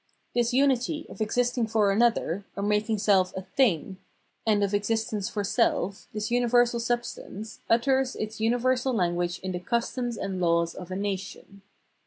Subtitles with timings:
[0.33, 3.97] This unity of existing for another, or making self a" thing,"
[4.47, 10.17] and of existence for self, this universal substance, utters its universal language in the customs
[10.17, 11.61] and laws of a nation.